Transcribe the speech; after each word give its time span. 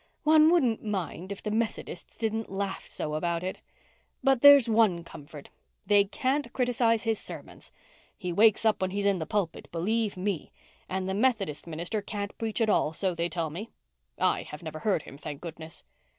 One 0.23 0.49
wouldn't 0.51 0.83
mind 0.83 1.31
if 1.31 1.43
the 1.43 1.51
Methodists 1.51 2.17
didn't 2.17 2.49
laugh 2.49 2.87
so 2.87 3.13
about 3.13 3.43
it. 3.43 3.59
But 4.23 4.41
there's 4.41 4.67
one 4.67 5.03
comfort—they 5.03 6.05
can't 6.05 6.51
criticize 6.53 7.03
his 7.03 7.19
sermons. 7.19 7.71
He 8.17 8.33
wakes 8.33 8.65
up 8.65 8.81
when 8.81 8.89
he's 8.89 9.05
in 9.05 9.19
the 9.19 9.27
pulpit, 9.27 9.71
believe 9.71 10.17
me. 10.17 10.51
And 10.89 11.07
the 11.07 11.13
Methodist 11.13 11.67
minister 11.67 12.01
can't 12.01 12.35
preach 12.39 12.61
at 12.61 12.67
all—so 12.71 13.13
they 13.13 13.29
tell 13.29 13.51
me. 13.51 13.69
I 14.17 14.41
have 14.41 14.63
never 14.63 14.79
heard 14.79 15.03
him, 15.03 15.19
thank 15.19 15.39
goodness." 15.39 15.83